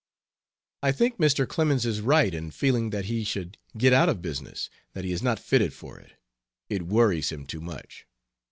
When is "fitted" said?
5.39-5.75